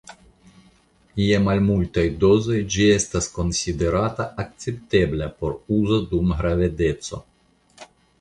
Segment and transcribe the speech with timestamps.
[1.23, 7.21] Je malaltaj dozoj ĝi estas konsiderata akceptebla por uzo dum gravedeco.